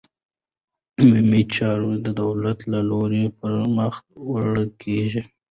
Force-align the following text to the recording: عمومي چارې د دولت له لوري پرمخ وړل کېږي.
عمومي 0.99 1.41
چارې 1.55 1.91
د 2.05 2.07
دولت 2.21 2.59
له 2.71 2.79
لوري 2.89 3.25
پرمخ 3.37 3.93
وړل 4.31 4.65
کېږي. 4.81 5.21